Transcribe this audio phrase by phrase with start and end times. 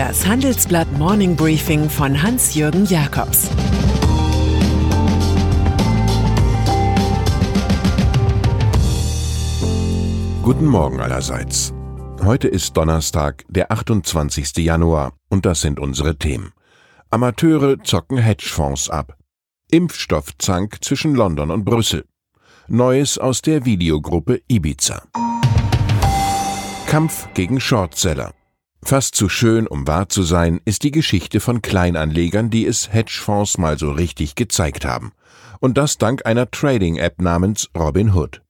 [0.00, 3.50] Das Handelsblatt Morning Briefing von Hans-Jürgen Jakobs
[10.42, 11.74] Guten Morgen allerseits.
[12.24, 14.56] Heute ist Donnerstag, der 28.
[14.56, 16.54] Januar, und das sind unsere Themen.
[17.10, 19.18] Amateure zocken Hedgefonds ab.
[19.70, 22.06] Impfstoffzank zwischen London und Brüssel.
[22.68, 25.02] Neues aus der Videogruppe Ibiza.
[26.86, 28.32] Kampf gegen Shortseller.
[28.82, 33.58] Fast zu schön, um wahr zu sein, ist die Geschichte von Kleinanlegern, die es Hedgefonds
[33.58, 35.12] mal so richtig gezeigt haben.
[35.60, 38.42] Und das dank einer Trading-App namens Robinhood.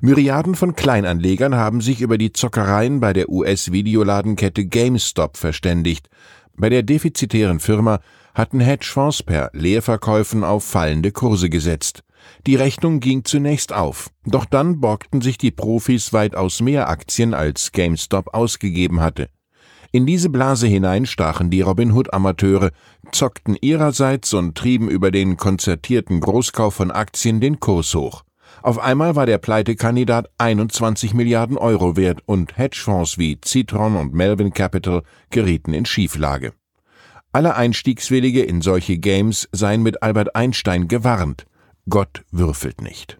[0.00, 6.08] Myriaden von Kleinanlegern haben sich über die Zockereien bei der US-Videoladenkette GameStop verständigt.
[6.56, 8.00] Bei der defizitären Firma
[8.34, 12.02] hatten Hedgefonds per Leerverkäufen auf fallende Kurse gesetzt.
[12.46, 17.70] Die Rechnung ging zunächst auf, doch dann borgten sich die Profis weitaus mehr Aktien, als
[17.72, 19.28] GameStop ausgegeben hatte.
[19.94, 22.72] In diese Blase hinein stachen die Robin Hood-Amateure,
[23.12, 28.24] zockten ihrerseits und trieben über den konzertierten Großkauf von Aktien den Kurs hoch.
[28.60, 34.52] Auf einmal war der Pleitekandidat 21 Milliarden Euro wert und Hedgefonds wie Citron und Melvin
[34.52, 36.54] Capital gerieten in Schieflage.
[37.30, 41.46] Alle Einstiegswillige in solche Games seien mit Albert Einstein gewarnt.
[41.88, 43.16] Gott würfelt nicht.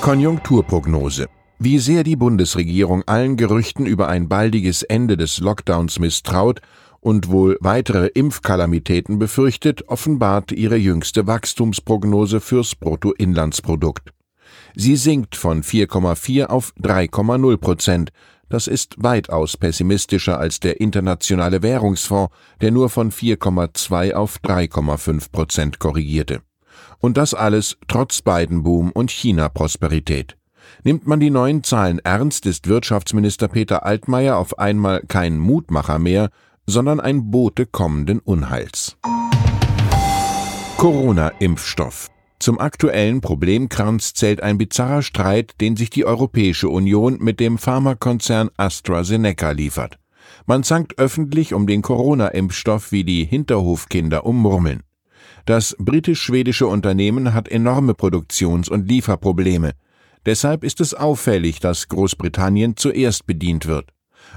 [0.00, 1.28] Konjunkturprognose.
[1.58, 6.60] Wie sehr die Bundesregierung allen Gerüchten über ein baldiges Ende des Lockdowns misstraut
[7.00, 14.10] und wohl weitere Impfkalamitäten befürchtet, offenbart ihre jüngste Wachstumsprognose fürs Bruttoinlandsprodukt.
[14.74, 18.10] Sie sinkt von 4,4 auf 3,0 Prozent.
[18.48, 25.78] Das ist weitaus pessimistischer als der Internationale Währungsfonds, der nur von 4,2 auf 3,5 Prozent
[25.78, 26.40] korrigierte.
[26.98, 30.36] Und das alles trotz Biden-Boom und China-Prosperität.
[30.82, 36.30] Nimmt man die neuen Zahlen ernst, ist Wirtschaftsminister Peter Altmaier auf einmal kein Mutmacher mehr,
[36.66, 38.96] sondern ein Bote kommenden Unheils.
[40.76, 42.10] Corona-Impfstoff.
[42.38, 48.50] Zum aktuellen Problemkranz zählt ein bizarrer Streit, den sich die Europäische Union mit dem Pharmakonzern
[48.56, 49.98] AstraZeneca liefert.
[50.46, 54.82] Man zankt öffentlich um den Corona-Impfstoff wie die Hinterhofkinder ummurmeln.
[55.46, 59.72] Das britisch-schwedische Unternehmen hat enorme Produktions- und Lieferprobleme.
[60.26, 63.90] Deshalb ist es auffällig, dass Großbritannien zuerst bedient wird.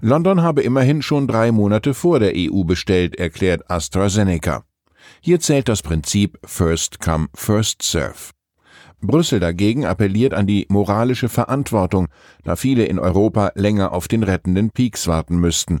[0.00, 4.64] London habe immerhin schon drei Monate vor der EU bestellt, erklärt AstraZeneca.
[5.20, 8.32] Hier zählt das Prinzip First Come, First Serve.
[9.00, 12.08] Brüssel dagegen appelliert an die moralische Verantwortung,
[12.42, 15.80] da viele in Europa länger auf den rettenden Peaks warten müssten.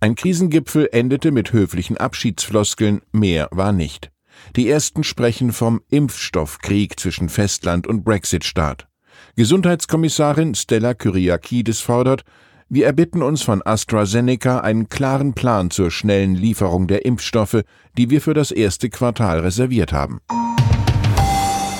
[0.00, 4.10] Ein Krisengipfel endete mit höflichen Abschiedsfloskeln, mehr war nicht.
[4.56, 8.88] Die ersten sprechen vom Impfstoffkrieg zwischen Festland und Brexit-Staat.
[9.36, 12.22] Gesundheitskommissarin Stella Kyriakides fordert,
[12.68, 17.62] wir erbitten uns von AstraZeneca einen klaren Plan zur schnellen Lieferung der Impfstoffe,
[17.96, 20.20] die wir für das erste Quartal reserviert haben.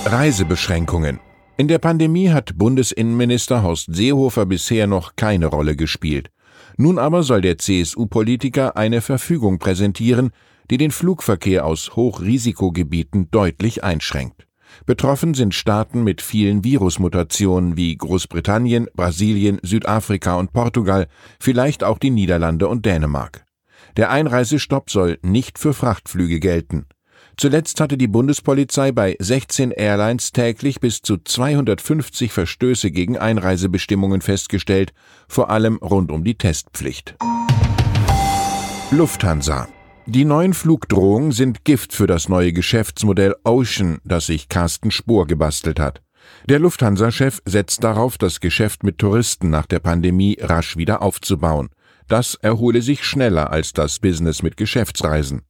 [0.04, 1.20] Reisebeschränkungen.
[1.56, 6.30] In der Pandemie hat Bundesinnenminister Horst Seehofer bisher noch keine Rolle gespielt.
[6.76, 10.30] Nun aber soll der CSU-Politiker eine Verfügung präsentieren,
[10.70, 14.46] die den Flugverkehr aus Hochrisikogebieten deutlich einschränkt.
[14.86, 21.06] Betroffen sind Staaten mit vielen Virusmutationen wie Großbritannien, Brasilien, Südafrika und Portugal,
[21.38, 23.44] vielleicht auch die Niederlande und Dänemark.
[23.96, 26.86] Der Einreisestopp soll nicht für Frachtflüge gelten.
[27.36, 34.92] Zuletzt hatte die Bundespolizei bei 16 Airlines täglich bis zu 250 Verstöße gegen Einreisebestimmungen festgestellt,
[35.28, 37.16] vor allem rund um die Testpflicht.
[38.90, 39.68] Lufthansa
[40.06, 45.78] die neuen Flugdrohungen sind Gift für das neue Geschäftsmodell Ocean, das sich Carsten Spohr gebastelt
[45.78, 46.02] hat.
[46.48, 51.68] Der Lufthansa-Chef setzt darauf, das Geschäft mit Touristen nach der Pandemie rasch wieder aufzubauen.
[52.08, 55.42] Das erhole sich schneller als das Business mit Geschäftsreisen.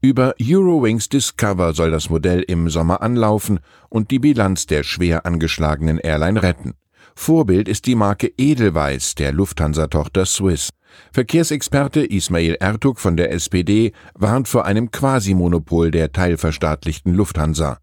[0.00, 5.98] Über Eurowings Discover soll das Modell im Sommer anlaufen und die Bilanz der schwer angeschlagenen
[5.98, 6.74] Airline retten.
[7.14, 10.70] Vorbild ist die Marke Edelweiss der Lufthansa-Tochter Swiss.
[11.12, 17.78] Verkehrsexperte Ismail Ertug von der SPD warnt vor einem Quasimonopol der teilverstaatlichten Lufthansa.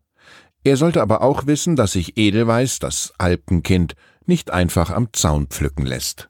[0.64, 3.94] Er sollte aber auch wissen, dass sich Edelweiss, das Alpenkind,
[4.26, 6.30] nicht einfach am Zaun pflücken lässt.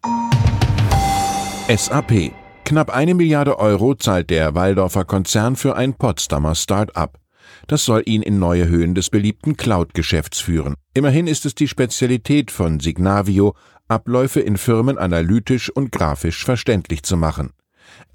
[1.68, 2.32] SAP.
[2.64, 7.20] Knapp eine Milliarde Euro zahlt der Waldorfer Konzern für ein Potsdamer Start-up.
[7.70, 10.74] Das soll ihn in neue Höhen des beliebten Cloud-Geschäfts führen.
[10.96, 13.56] Immerhin ist es die Spezialität von Signavio,
[13.88, 17.52] Abläufe in Firmen analytisch und grafisch verständlich zu machen.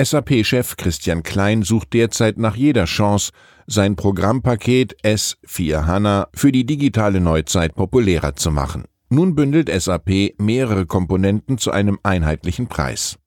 [0.02, 3.30] SAP-Chef Christian Klein sucht derzeit nach jeder Chance,
[3.68, 8.86] sein Programmpaket S4 HANA für die digitale Neuzeit populärer zu machen.
[9.08, 13.20] Nun bündelt SAP mehrere Komponenten zu einem einheitlichen Preis.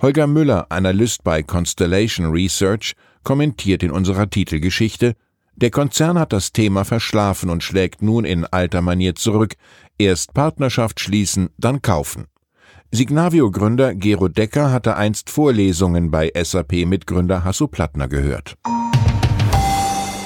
[0.00, 2.94] Holger Müller, Analyst bei Constellation Research,
[3.24, 5.16] kommentiert in unserer Titelgeschichte
[5.56, 9.54] Der Konzern hat das Thema verschlafen und schlägt nun in alter Manier zurück.
[9.98, 12.26] Erst Partnerschaft schließen, dann kaufen.
[12.90, 18.56] Signavio-Gründer Gero Decker hatte einst Vorlesungen bei SAP-Mitgründer Hasso Plattner gehört.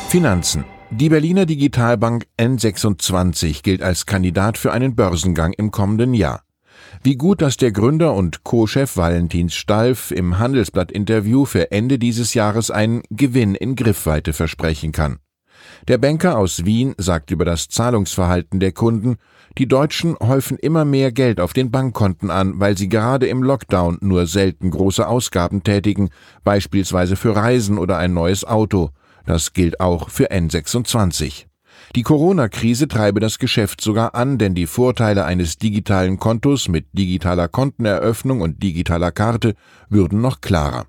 [0.09, 0.65] Finanzen.
[0.91, 6.46] Die Berliner Digitalbank N26 gilt als Kandidat für einen Börsengang im kommenden Jahr.
[7.03, 12.71] Wie gut, dass der Gründer und Co-Chef Valentin Stalf im Handelsblatt-Interview für Ende dieses Jahres
[12.71, 15.19] einen Gewinn in Griffweite versprechen kann.
[15.89, 19.17] Der Banker aus Wien sagt über das Zahlungsverhalten der Kunden,
[19.59, 23.99] die Deutschen häufen immer mehr Geld auf den Bankkonten an, weil sie gerade im Lockdown
[24.01, 26.11] nur selten große Ausgaben tätigen,
[26.45, 28.91] beispielsweise für Reisen oder ein neues Auto.
[29.25, 31.47] Das gilt auch für N26.
[31.95, 37.49] Die Corona-Krise treibe das Geschäft sogar an, denn die Vorteile eines digitalen Kontos mit digitaler
[37.49, 39.55] Konteneröffnung und digitaler Karte
[39.89, 40.87] würden noch klarer.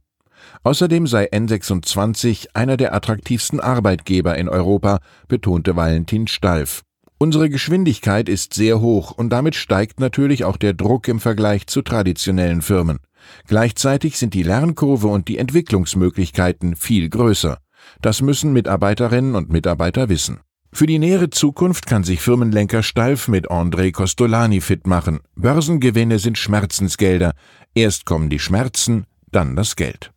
[0.64, 6.82] Außerdem sei N26 einer der attraktivsten Arbeitgeber in Europa, betonte Valentin Stalf.
[7.20, 11.82] Unsere Geschwindigkeit ist sehr hoch und damit steigt natürlich auch der Druck im Vergleich zu
[11.82, 13.00] traditionellen Firmen.
[13.48, 17.58] Gleichzeitig sind die Lernkurve und die Entwicklungsmöglichkeiten viel größer.
[18.02, 20.40] Das müssen Mitarbeiterinnen und Mitarbeiter wissen.
[20.74, 25.20] Für die nähere Zukunft kann sich Firmenlenker Stalf mit André Costolani fit machen.
[25.36, 27.34] Börsengewinne sind Schmerzensgelder.
[27.74, 30.12] Erst kommen die Schmerzen, dann das Geld.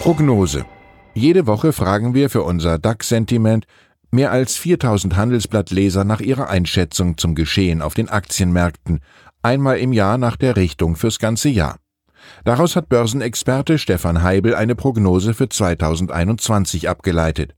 [0.00, 0.64] Prognose.
[1.14, 3.66] Jede Woche fragen wir für unser DAX-Sentiment
[4.10, 9.00] mehr als 4000 Handelsblattleser nach ihrer Einschätzung zum Geschehen auf den Aktienmärkten,
[9.42, 11.76] einmal im Jahr nach der Richtung fürs ganze Jahr.
[12.44, 17.54] Daraus hat Börsenexperte Stefan Heibel eine Prognose für 2021 abgeleitet.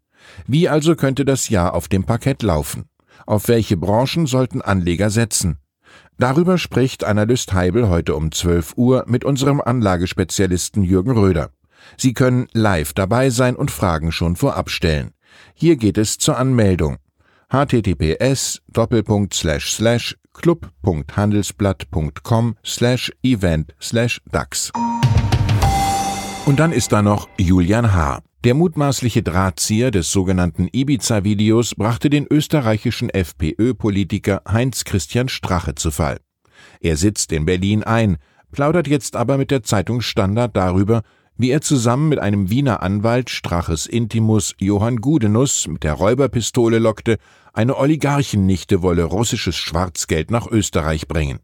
[0.47, 2.87] Wie also könnte das Jahr auf dem Parkett laufen?
[3.27, 5.59] Auf welche Branchen sollten Anleger setzen?
[6.19, 11.51] Darüber spricht Analyst Heibel heute um 12 Uhr mit unserem Anlagespezialisten Jürgen Röder.
[11.97, 15.13] Sie können live dabei sein und Fragen schon vorab stellen.
[15.55, 16.99] Hier geht es zur Anmeldung.
[17.51, 18.61] https
[20.35, 22.57] club.handelsblatt.com
[23.23, 23.75] event
[24.31, 24.73] dax.
[26.47, 28.21] Und dann ist da noch Julian H.
[28.45, 36.19] Der mutmaßliche Drahtzieher des sogenannten Ibiza-Videos brachte den österreichischen FPÖ-Politiker Heinz-Christian Strache zu Fall.
[36.81, 38.19] Er sitzt in Berlin ein,
[38.53, 41.05] plaudert jetzt aber mit der Zeitung Standard darüber,
[41.39, 47.17] wie er zusammen mit einem Wiener Anwalt Straches Intimus Johann Gudenus mit der Räuberpistole lockte,
[47.55, 51.39] eine Oligarchennichte wolle russisches Schwarzgeld nach Österreich bringen.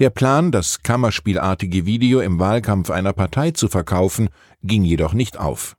[0.00, 4.28] Der Plan, das kammerspielartige Video im Wahlkampf einer Partei zu verkaufen,
[4.64, 5.76] ging jedoch nicht auf.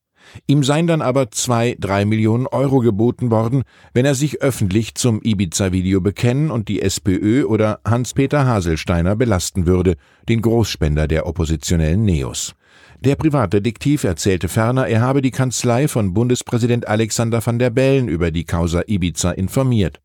[0.48, 5.22] Ihm seien dann aber zwei, drei Millionen Euro geboten worden, wenn er sich öffentlich zum
[5.22, 9.96] Ibiza-Video bekennen und die SPÖ oder Hans-Peter Haselsteiner belasten würde,
[10.28, 12.56] den Großspender der oppositionellen Neos.
[13.00, 18.31] Der Privatdetektiv erzählte ferner, er habe die Kanzlei von Bundespräsident Alexander van der Bellen über
[18.31, 20.00] die Causa Ibiza informiert.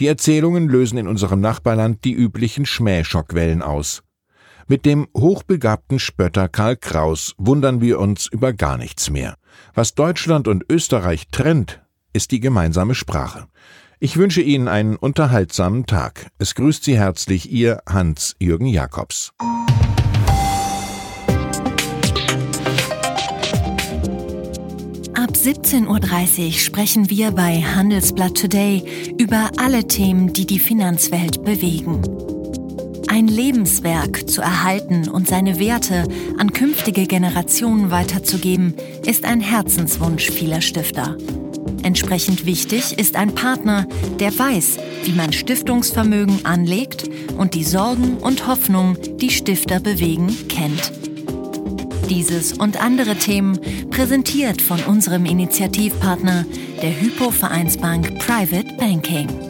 [0.00, 4.02] Die Erzählungen lösen in unserem Nachbarland die üblichen Schmähschockwellen aus.
[4.68, 9.36] Mit dem hochbegabten Spötter Karl Kraus wundern wir uns über gar nichts mehr.
[9.74, 11.80] Was Deutschland und Österreich trennt,
[12.12, 13.46] ist die gemeinsame Sprache.
[13.98, 16.30] Ich wünsche Ihnen einen unterhaltsamen Tag.
[16.38, 19.32] Es grüßt Sie herzlich Ihr Hans-Jürgen Jakobs.
[25.14, 32.00] Ab 17.30 Uhr sprechen wir bei Handelsblatt Today über alle Themen, die die Finanzwelt bewegen.
[33.12, 36.06] Ein Lebenswerk zu erhalten und seine Werte
[36.38, 38.74] an künftige Generationen weiterzugeben,
[39.04, 41.16] ist ein Herzenswunsch vieler Stifter.
[41.82, 43.88] Entsprechend wichtig ist ein Partner,
[44.20, 50.92] der weiß, wie man Stiftungsvermögen anlegt und die Sorgen und Hoffnungen, die Stifter bewegen, kennt.
[52.08, 53.58] Dieses und andere Themen
[53.90, 56.46] präsentiert von unserem Initiativpartner,
[56.80, 59.49] der Hypo Vereinsbank Private Banking.